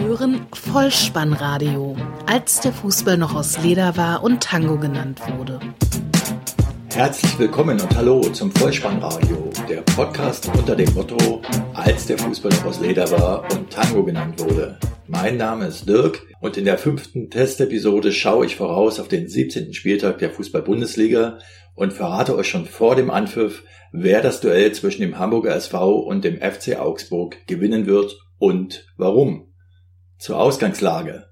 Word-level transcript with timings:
hören 0.00 0.46
Vollspannradio, 0.52 1.96
als 2.26 2.60
der 2.60 2.72
Fußball 2.72 3.16
noch 3.16 3.34
aus 3.34 3.62
Leder 3.62 3.96
war 3.96 4.22
und 4.22 4.42
Tango 4.42 4.78
genannt 4.78 5.20
wurde. 5.36 5.58
Herzlich 6.92 7.38
willkommen 7.38 7.80
und 7.80 7.96
hallo 7.96 8.20
zum 8.30 8.50
Vollspannradio, 8.52 9.50
der 9.68 9.80
Podcast 9.82 10.50
unter 10.54 10.76
dem 10.76 10.92
Motto, 10.94 11.40
als 11.74 12.06
der 12.06 12.18
Fußball 12.18 12.52
noch 12.52 12.66
aus 12.66 12.80
Leder 12.80 13.10
war 13.10 13.50
und 13.52 13.70
Tango 13.70 14.04
genannt 14.04 14.38
wurde. 14.38 14.78
Mein 15.06 15.36
Name 15.36 15.66
ist 15.66 15.88
Dirk 15.88 16.26
und 16.40 16.56
in 16.56 16.64
der 16.64 16.78
fünften 16.78 17.30
Testepisode 17.30 18.12
schaue 18.12 18.46
ich 18.46 18.56
voraus 18.56 19.00
auf 19.00 19.08
den 19.08 19.28
17. 19.28 19.72
Spieltag 19.72 20.18
der 20.18 20.30
Fußball-Bundesliga 20.30 21.38
und 21.74 21.92
verrate 21.92 22.36
euch 22.36 22.48
schon 22.48 22.66
vor 22.66 22.96
dem 22.96 23.10
Anpfiff, 23.10 23.62
wer 23.92 24.20
das 24.20 24.40
Duell 24.40 24.72
zwischen 24.72 25.02
dem 25.02 25.18
Hamburger 25.18 25.54
SV 25.54 26.00
und 26.00 26.24
dem 26.24 26.36
FC 26.36 26.78
Augsburg 26.78 27.46
gewinnen 27.46 27.86
wird 27.86 28.18
und 28.38 28.86
warum. 28.96 29.48
Zur 30.18 30.38
Ausgangslage. 30.38 31.26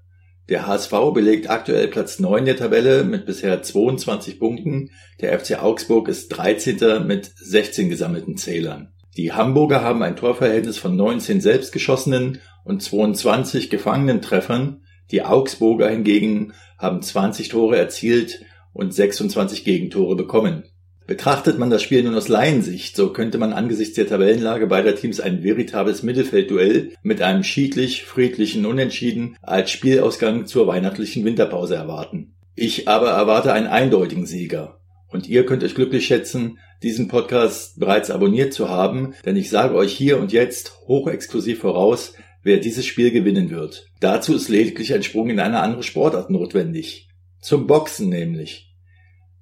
Der 0.47 0.67
HSV 0.67 0.91
belegt 1.13 1.49
aktuell 1.49 1.87
Platz 1.87 2.19
9 2.19 2.45
der 2.45 2.55
Tabelle 2.55 3.03
mit 3.03 3.25
bisher 3.25 3.63
22 3.63 4.39
Punkten. 4.39 4.91
Der 5.19 5.37
FC 5.39 5.61
Augsburg 5.61 6.07
ist 6.07 6.29
13. 6.29 7.05
mit 7.07 7.31
16 7.35 7.89
gesammelten 7.89 8.37
Zählern. 8.37 8.93
Die 9.17 9.31
Hamburger 9.31 9.81
haben 9.81 10.03
ein 10.03 10.15
Torverhältnis 10.15 10.77
von 10.77 10.95
19 10.95 11.41
selbstgeschossenen 11.41 12.41
und 12.63 12.83
22 12.83 13.71
gefangenen 13.71 14.21
Treffern. 14.21 14.83
Die 15.09 15.23
Augsburger 15.23 15.89
hingegen 15.89 16.53
haben 16.77 17.01
20 17.01 17.49
Tore 17.49 17.77
erzielt 17.77 18.41
und 18.71 18.93
26 18.93 19.63
Gegentore 19.63 20.15
bekommen. 20.15 20.65
Betrachtet 21.07 21.59
man 21.59 21.69
das 21.69 21.83
Spiel 21.83 22.01
nun 22.01 22.15
aus 22.15 22.29
Laiensicht, 22.29 22.95
so 22.95 23.13
könnte 23.13 23.37
man 23.37 23.53
angesichts 23.53 23.93
der 23.93 24.07
Tabellenlage 24.07 24.65
beider 24.65 24.95
Teams 24.95 25.19
ein 25.19 25.43
veritables 25.43 26.01
Mittelfeldduell 26.01 26.93
mit 27.03 27.21
einem 27.21 27.43
schiedlich 27.43 28.05
friedlichen 28.05 28.65
Unentschieden 28.65 29.37
als 29.43 29.69
Spielausgang 29.69 30.47
zur 30.47 30.65
weihnachtlichen 30.65 31.23
Winterpause 31.23 31.75
erwarten. 31.75 32.33
Ich 32.55 32.87
aber 32.87 33.11
erwarte 33.11 33.53
einen 33.53 33.67
eindeutigen 33.67 34.25
Sieger. 34.25 34.79
Und 35.07 35.29
ihr 35.29 35.45
könnt 35.45 35.63
euch 35.63 35.75
glücklich 35.75 36.07
schätzen, 36.07 36.57
diesen 36.81 37.07
Podcast 37.07 37.79
bereits 37.79 38.09
abonniert 38.09 38.53
zu 38.53 38.69
haben, 38.69 39.13
denn 39.25 39.35
ich 39.35 39.51
sage 39.51 39.75
euch 39.75 39.93
hier 39.93 40.19
und 40.19 40.31
jetzt 40.31 40.73
hochexklusiv 40.87 41.59
voraus, 41.59 42.13
wer 42.41 42.57
dieses 42.57 42.85
Spiel 42.85 43.11
gewinnen 43.11 43.51
wird. 43.51 43.87
Dazu 43.99 44.33
ist 44.33 44.49
lediglich 44.49 44.93
ein 44.93 45.03
Sprung 45.03 45.29
in 45.29 45.39
eine 45.39 45.59
andere 45.59 45.83
Sportart 45.83 46.31
notwendig. 46.31 47.09
Zum 47.41 47.67
Boxen 47.67 48.09
nämlich. 48.09 48.74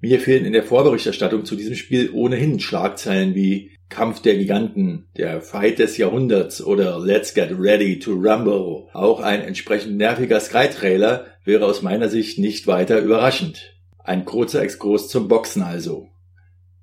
Mir 0.04 0.20
fehlen 0.20 0.44
in 0.44 0.52
der 0.52 0.64
Vorberichterstattung 0.64 1.46
zu 1.46 1.56
diesem 1.56 1.74
Spiel 1.74 2.10
ohnehin 2.12 2.60
Schlagzeilen 2.60 3.34
wie 3.34 3.70
Kampf 3.88 4.20
der 4.20 4.36
Giganten, 4.36 5.06
der 5.16 5.40
Fight 5.40 5.78
des 5.78 5.96
Jahrhunderts 5.96 6.62
oder 6.62 7.00
Let's 7.00 7.32
Get 7.32 7.58
Ready 7.58 7.98
to 8.00 8.12
Rumble. 8.12 8.88
Auch 8.92 9.20
ein 9.20 9.40
entsprechend 9.40 9.96
nerviger 9.96 10.40
Sky-Trailer 10.40 11.24
wäre 11.46 11.64
aus 11.64 11.80
meiner 11.80 12.10
Sicht 12.10 12.38
nicht 12.38 12.66
weiter 12.66 13.00
überraschend. 13.00 13.78
Ein 13.98 14.26
kurzer 14.26 14.60
Exkurs 14.60 15.08
zum 15.08 15.26
Boxen 15.26 15.62
also. 15.62 16.08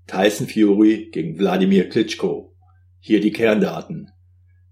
Tyson 0.08 0.48
Fury 0.48 1.12
gegen 1.12 1.38
Wladimir 1.38 1.90
Klitschko. 1.90 2.56
Hier 3.00 3.22
die 3.22 3.32
Kerndaten. 3.32 4.10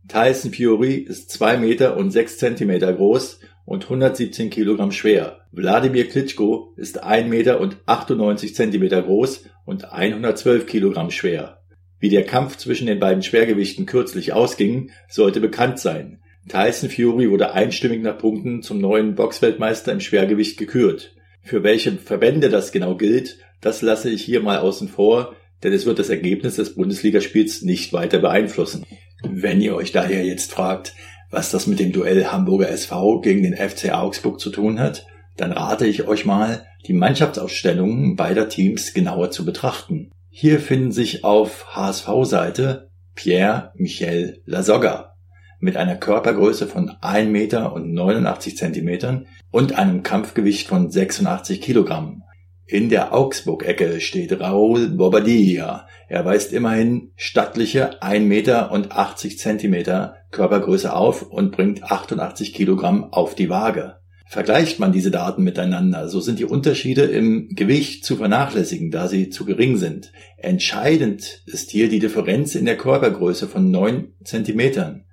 Tyson 0.08 0.52
Fury 0.52 0.96
ist 0.96 1.30
zwei 1.30 1.58
Meter 1.58 1.98
und 1.98 2.10
sechs 2.10 2.40
Zentimeter 2.40 2.94
groß 2.94 3.42
und 3.70 3.84
117 3.84 4.50
Kilogramm 4.50 4.92
schwer. 4.92 5.42
Wladimir 5.52 6.10
Klitschko 6.10 6.74
ist 6.76 7.04
1 7.04 7.30
Meter 7.30 7.62
und 7.62 7.78
98 7.86 8.56
Zentimeter 8.56 9.04
groß 9.04 9.46
und 9.64 9.94
112 9.94 10.66
Kilogramm 10.66 11.12
schwer. 11.12 11.62
Wie 12.00 12.10
der 12.10 12.24
Kampf 12.24 12.58
zwischen 12.58 12.88
den 12.88 13.00
beiden 13.00 13.22
Schwergewichten 13.22 13.86
kürzlich 13.86 14.34
ausging, 14.34 14.90
sollte 15.08 15.40
bekannt 15.40 15.78
sein. 15.78 16.20
Tyson 16.48 16.90
Fury 16.90 17.30
wurde 17.30 17.54
einstimmig 17.54 18.02
nach 18.02 18.18
Punkten 18.18 18.64
zum 18.64 18.82
neuen 18.82 19.14
Boxweltmeister 19.14 19.92
im 19.92 20.00
Schwergewicht 20.00 20.58
gekürt. 20.58 21.16
Für 21.44 21.62
welche 21.62 21.92
Verbände 21.92 22.50
das 22.50 22.72
genau 22.72 22.98
gilt, 22.98 23.38
das 23.62 23.84
lasse 23.84 24.10
ich 24.10 24.24
hier 24.24 24.42
mal 24.42 24.58
außen 24.58 24.88
vor, 24.88 25.36
denn 25.62 25.74
es 25.74 25.86
wird 25.86 26.00
das 26.00 26.10
Ergebnis 26.10 26.56
des 26.56 26.74
Bundesligaspiels 26.74 27.62
nicht 27.62 27.94
weiter 27.94 28.18
beeinflussen. 28.18 28.84
Wenn 29.22 29.62
ihr 29.62 29.76
euch 29.76 29.92
daher 29.92 30.26
jetzt 30.26 30.54
fragt, 30.54 30.96
was 31.30 31.52
das 31.52 31.68
mit 31.68 31.80
dem 31.80 31.92
Duell 31.92 32.26
Hamburger 32.26 32.70
SV 32.70 33.22
gegen 33.22 33.44
den 33.44 33.56
FC 33.56 33.92
Augsburg 33.94 34.40
zu 34.40 34.50
tun 34.50 34.80
hat, 34.80 35.06
dann 35.38 35.52
rate 35.52 35.86
ich 35.86 36.08
euch 36.08 36.26
mal, 36.26 36.66
die 36.88 36.94
Mannschaftsausstellungen 36.94 38.16
beider 38.16 38.50
Teams 38.50 38.94
genauer 38.94 39.32
zu 39.32 39.46
betrachten. 39.46 40.12
Hier 40.30 40.60
finden 40.60 40.92
sich 40.92 41.24
auf 41.24 41.76
HSV-Seite 41.76 42.90
Pierre 43.16 43.72
Michel 43.76 44.42
Lasogga 44.46 45.16
mit 45.60 45.76
einer 45.76 45.98
Körpergröße 45.98 46.68
von 46.68 46.96
1 47.02 47.30
Meter 47.30 47.74
und 47.74 47.94
89 47.94 48.56
Zentimetern 48.56 49.28
und 49.52 49.78
einem 49.78 50.04
Kampfgewicht 50.04 50.68
von 50.68 50.90
86 50.90 51.62
Kilogramm. 51.62 52.24
In 52.66 52.90
der 52.90 53.14
Augsburg-Ecke 53.14 54.00
steht 54.00 54.40
Raoul 54.40 54.90
Bobadilla. 54.90 55.88
Er 56.08 56.24
weist 56.24 56.54
immerhin 56.54 57.12
stattliche 57.16 58.02
1 58.02 58.26
Meter 58.26 58.72
und 58.72 58.92
80 58.92 59.40
Zentimeter 59.40 60.19
Körpergröße 60.32 60.94
auf 60.94 61.24
und 61.24 61.52
bringt 61.52 61.84
88 61.84 62.54
Kilogramm 62.54 63.12
auf 63.12 63.36
die 63.36 63.50
Waage. 63.50 63.96
Vergleicht 64.28 64.80
man 64.80 64.92
diese 64.92 65.10
Daten 65.10 65.44
miteinander, 65.44 66.08
so 66.08 66.20
sind 66.20 66.38
die 66.38 66.46
Unterschiede 66.46 67.06
im 67.06 67.50
Gewicht 67.50 68.06
zu 68.06 68.16
vernachlässigen, 68.16 68.92
da 68.92 69.08
sie 69.08 69.30
zu 69.30 69.44
gering 69.44 69.78
sind. 69.78 70.12
Entscheidend 70.38 71.42
ist 71.48 71.72
hier 71.72 71.90
die 71.90 71.98
Differenz 71.98 72.54
in 72.54 72.66
der 72.66 72.78
Körpergröße 72.78 73.48
von 73.48 73.72
9 73.72 74.14
Zentimetern. 74.24 75.06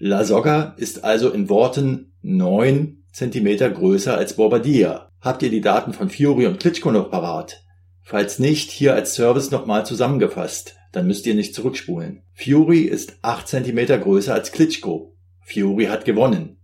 La 0.00 0.24
Soga 0.24 0.74
ist 0.76 1.04
also 1.04 1.30
in 1.30 1.48
Worten 1.48 2.14
9 2.22 3.04
Zentimeter 3.12 3.70
größer 3.70 4.16
als 4.16 4.34
Bobadilla. 4.34 5.08
Habt 5.20 5.44
ihr 5.44 5.50
die 5.50 5.60
Daten 5.60 5.92
von 5.92 6.10
Fury 6.10 6.46
und 6.46 6.58
Klitschko 6.58 6.90
noch 6.90 7.10
parat? 7.10 7.62
Falls 8.02 8.40
nicht, 8.40 8.70
hier 8.70 8.94
als 8.94 9.14
Service 9.14 9.52
nochmal 9.52 9.86
zusammengefasst. 9.86 10.77
Dann 10.92 11.06
müsst 11.06 11.26
ihr 11.26 11.34
nicht 11.34 11.54
zurückspulen. 11.54 12.22
Fury 12.34 12.80
ist 12.80 13.18
8 13.22 13.46
cm 13.46 14.00
größer 14.00 14.34
als 14.34 14.52
Klitschko. 14.52 15.14
Fury 15.40 15.86
hat 15.86 16.04
gewonnen. 16.04 16.58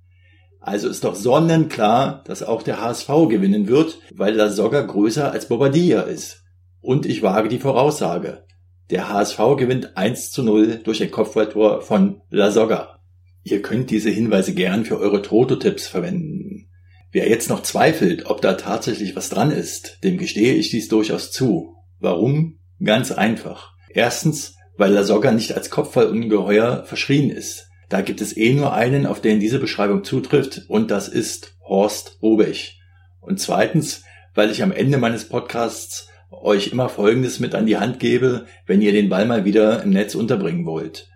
Also 0.61 0.89
ist 0.89 1.05
doch 1.05 1.15
sonnenklar, 1.15 2.25
dass 2.27 2.43
auch 2.43 2.63
der 2.63 2.81
HSV 2.81 3.09
gewinnen 3.29 3.69
wird, 3.69 3.99
weil 4.15 4.35
La 4.35 4.49
Soga 4.49 4.81
größer 4.81 5.31
als 5.31 5.49
Bobadilla 5.49 6.03
ist. 6.03 6.43
Und 6.81 7.05
ich 7.05 7.23
wage 7.23 7.49
die 7.49 7.59
Voraussage. 7.59 8.45
Der 8.91 9.11
HSV 9.11 9.39
gewinnt 9.59 9.97
1 9.97 10.31
zu 10.31 10.43
0 10.43 10.81
durch 10.85 11.03
ein 11.03 11.11
Kopfballtor 11.11 11.83
von 11.83 12.23
La 12.31 12.51
Soga. 12.51 13.01
Ihr 13.43 13.61
könnt 13.61 13.91
diese 13.91 14.09
Hinweise 14.09 14.55
gern 14.55 14.87
für 14.87 14.99
eure 14.99 15.21
Toto-Tipps 15.21 15.87
verwenden. 15.87 16.71
Wer 17.13 17.29
jetzt 17.29 17.51
noch 17.51 17.63
zweifelt, 17.63 18.27
ob 18.27 18.41
da 18.41 18.55
tatsächlich 18.55 19.15
was 19.15 19.29
dran 19.29 19.51
ist, 19.51 19.99
dem 20.03 20.17
gestehe 20.17 20.55
ich 20.55 20.71
dies 20.71 20.89
durchaus 20.89 21.31
zu. 21.31 21.77
Warum? 22.01 22.59
Ganz 22.83 23.13
einfach. 23.13 23.74
Erstens, 23.95 24.57
weil 24.77 24.93
La 24.93 25.05
Soga 25.05 25.31
nicht 25.31 25.55
als 25.55 25.71
Kopfballungeheuer 25.71 26.85
verschrien 26.85 27.31
ist. 27.31 27.69
Da 27.89 28.01
gibt 28.01 28.21
es 28.21 28.37
eh 28.37 28.53
nur 28.53 28.75
einen, 28.75 29.07
auf 29.07 29.21
den 29.21 29.39
diese 29.41 29.61
Beschreibung 29.61 30.03
zutrifft, 30.03 30.63
und 30.69 30.91
das 30.91 31.09
ist 31.09 31.57
Horst 31.63 32.19
Robech. 32.21 32.81
Und 33.21 33.41
zweitens, 33.41 34.03
weil 34.35 34.51
ich 34.51 34.63
am 34.63 34.73
Ende 34.73 34.99
meines 34.99 35.29
Podcasts 35.29 36.09
euch 36.31 36.73
immer 36.73 36.89
Folgendes 36.89 37.39
mit 37.39 37.55
an 37.55 37.67
die 37.67 37.77
Hand 37.77 38.01
gebe, 38.01 38.47
wenn 38.67 38.83
ihr 38.83 38.91
den 38.91 39.09
Ball 39.09 39.27
mal 39.27 39.45
wieder 39.45 39.83
im 39.85 39.91
Netz 39.91 40.17
unterbringen 40.17 40.67
wollt. 40.67 41.09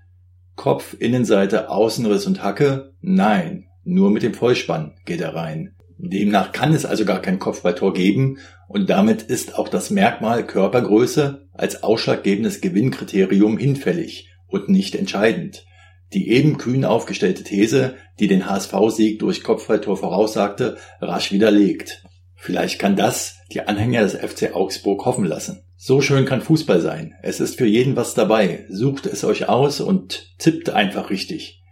Kopf, 0.55 0.95
Innenseite, 0.99 1.71
Außenriss 1.71 2.27
und 2.27 2.45
Hacke? 2.45 2.93
Nein, 3.01 3.67
nur 3.83 4.11
mit 4.11 4.23
dem 4.23 4.35
Vollspann 4.35 4.95
geht 5.05 5.21
er 5.21 5.35
rein. 5.35 5.75
Demnach 5.99 6.53
kann 6.53 6.73
es 6.73 6.87
also 6.87 7.05
gar 7.05 7.21
kein 7.21 7.41
Kopfballtor 7.41 7.93
geben 7.93 8.39
und 8.69 8.89
damit 8.89 9.23
ist 9.23 9.59
auch 9.59 9.69
das 9.69 9.91
Merkmal 9.91 10.47
Körpergröße 10.47 11.49
als 11.53 11.83
ausschlaggebendes 11.83 12.61
Gewinnkriterium 12.61 13.59
hinfällig 13.59 14.31
und 14.47 14.69
nicht 14.69 14.95
entscheidend. 14.95 15.67
Die 16.15 16.31
eben 16.31 16.57
kühn 16.57 16.85
aufgestellte 16.85 17.43
These, 17.43 17.97
die 18.21 18.29
den 18.29 18.49
HSV-Sieg 18.49 19.19
durch 19.19 19.43
Kopfballtor 19.43 19.97
voraussagte, 19.97 20.79
rasch 21.01 21.33
widerlegt. 21.33 22.05
Vielleicht 22.37 22.79
kann 22.79 22.95
das 22.95 23.37
die 23.53 23.63
Anhänger 23.63 24.03
des 24.03 24.15
FC 24.15 24.55
Augsburg 24.55 25.05
hoffen 25.05 25.25
lassen. 25.25 25.65
So 25.77 26.01
schön 26.01 26.25
kann 26.25 26.41
Fußball 26.41 26.81
sein. 26.81 27.15
Es 27.23 27.41
ist 27.41 27.59
für 27.59 27.67
jeden 27.67 27.97
was 27.97 28.15
dabei. 28.15 28.65
Sucht 28.69 29.07
es 29.07 29.25
euch 29.25 29.49
aus 29.49 29.81
und 29.81 30.35
tippt 30.39 30.71
einfach 30.71 31.11
richtig. 31.11 31.63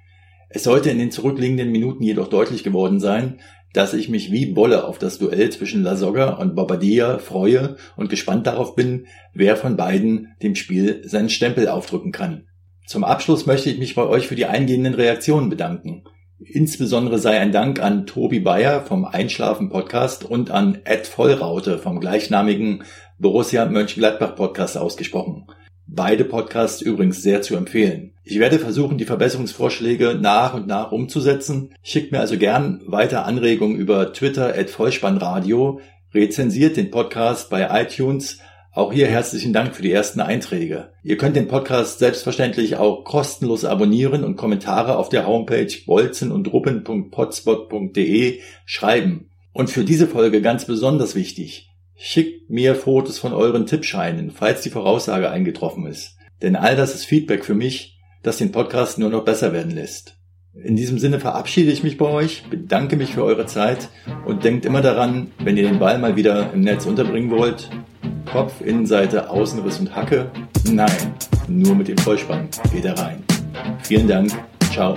Es 0.48 0.64
sollte 0.64 0.90
in 0.90 0.98
den 0.98 1.10
zurückliegenden 1.10 1.70
Minuten 1.70 2.02
jedoch 2.02 2.28
deutlich 2.28 2.62
geworden 2.62 3.00
sein, 3.00 3.40
dass 3.76 3.92
ich 3.92 4.08
mich 4.08 4.32
wie 4.32 4.46
Bolle 4.46 4.84
auf 4.84 4.98
das 4.98 5.18
Duell 5.18 5.50
zwischen 5.50 5.82
La 5.82 5.96
Soga 5.96 6.30
und 6.30 6.54
Bobadilla 6.54 7.18
freue 7.18 7.76
und 7.96 8.08
gespannt 8.08 8.46
darauf 8.46 8.74
bin, 8.74 9.06
wer 9.34 9.54
von 9.56 9.76
beiden 9.76 10.28
dem 10.42 10.54
Spiel 10.54 11.02
seinen 11.04 11.28
Stempel 11.28 11.68
aufdrücken 11.68 12.10
kann. 12.10 12.46
Zum 12.86 13.04
Abschluss 13.04 13.44
möchte 13.44 13.68
ich 13.68 13.78
mich 13.78 13.94
bei 13.94 14.06
euch 14.06 14.28
für 14.28 14.34
die 14.34 14.46
eingehenden 14.46 14.94
Reaktionen 14.94 15.50
bedanken. 15.50 16.04
Insbesondere 16.38 17.18
sei 17.18 17.38
ein 17.38 17.52
Dank 17.52 17.82
an 17.82 18.06
Tobi 18.06 18.40
Bayer 18.40 18.80
vom 18.80 19.04
Einschlafen 19.04 19.68
Podcast 19.68 20.24
und 20.24 20.50
an 20.50 20.78
Ed 20.84 21.06
Vollraute 21.06 21.78
vom 21.78 22.00
gleichnamigen 22.00 22.84
Borussia 23.18 23.66
Mönchengladbach 23.66 24.36
Podcast 24.36 24.78
ausgesprochen. 24.78 25.48
Beide 25.88 26.24
Podcasts 26.24 26.82
übrigens 26.82 27.22
sehr 27.22 27.42
zu 27.42 27.54
empfehlen. 27.54 28.12
Ich 28.24 28.40
werde 28.40 28.58
versuchen, 28.58 28.98
die 28.98 29.04
Verbesserungsvorschläge 29.04 30.18
nach 30.20 30.54
und 30.54 30.66
nach 30.66 30.90
umzusetzen. 30.90 31.76
Schickt 31.80 32.10
mir 32.10 32.18
also 32.18 32.36
gern 32.38 32.82
weiter 32.86 33.24
Anregungen 33.24 33.76
über 33.76 34.12
Twitter 34.12 34.58
at 34.58 34.68
Vollspannradio, 34.68 35.78
rezensiert 36.12 36.76
den 36.76 36.90
Podcast 36.90 37.50
bei 37.50 37.68
iTunes. 37.82 38.40
Auch 38.72 38.92
hier 38.92 39.06
herzlichen 39.06 39.52
Dank 39.52 39.76
für 39.76 39.82
die 39.82 39.92
ersten 39.92 40.20
Einträge. 40.20 40.90
Ihr 41.04 41.16
könnt 41.16 41.36
den 41.36 41.46
Podcast 41.46 42.00
selbstverständlich 42.00 42.74
auch 42.76 43.04
kostenlos 43.04 43.64
abonnieren 43.64 44.24
und 44.24 44.34
Kommentare 44.34 44.98
auf 44.98 45.08
der 45.08 45.24
Homepage 45.26 45.72
bolzenundruppen.potspot.de 45.86 48.40
schreiben. 48.64 49.30
Und 49.52 49.70
für 49.70 49.84
diese 49.84 50.08
Folge 50.08 50.42
ganz 50.42 50.64
besonders 50.66 51.14
wichtig. 51.14 51.70
Schickt 51.98 52.50
mir 52.50 52.74
Fotos 52.74 53.18
von 53.18 53.32
euren 53.32 53.64
Tippscheinen, 53.64 54.30
falls 54.30 54.60
die 54.60 54.70
Voraussage 54.70 55.30
eingetroffen 55.30 55.86
ist. 55.86 56.16
Denn 56.42 56.54
all 56.54 56.76
das 56.76 56.94
ist 56.94 57.06
Feedback 57.06 57.42
für 57.42 57.54
mich, 57.54 57.98
das 58.22 58.36
den 58.36 58.52
Podcast 58.52 58.98
nur 58.98 59.08
noch 59.08 59.24
besser 59.24 59.54
werden 59.54 59.72
lässt. 59.72 60.18
In 60.62 60.76
diesem 60.76 60.98
Sinne 60.98 61.20
verabschiede 61.20 61.70
ich 61.70 61.82
mich 61.82 61.96
bei 61.96 62.06
euch, 62.06 62.44
bedanke 62.50 62.96
mich 62.96 63.14
für 63.14 63.24
eure 63.24 63.46
Zeit 63.46 63.88
und 64.26 64.44
denkt 64.44 64.64
immer 64.64 64.82
daran, 64.82 65.30
wenn 65.38 65.56
ihr 65.56 65.68
den 65.68 65.78
Ball 65.78 65.98
mal 65.98 66.16
wieder 66.16 66.52
im 66.52 66.60
Netz 66.60 66.86
unterbringen 66.86 67.30
wollt, 67.30 67.70
Kopf, 68.30 68.60
Innenseite, 68.60 69.30
Außenriss 69.30 69.80
und 69.80 69.94
Hacke, 69.94 70.30
nein, 70.70 71.14
nur 71.48 71.74
mit 71.74 71.88
dem 71.88 71.98
Vollspann 71.98 72.48
geht 72.72 72.84
er 72.84 72.98
rein. 72.98 73.22
Vielen 73.82 74.08
Dank, 74.08 74.32
ciao. 74.70 74.96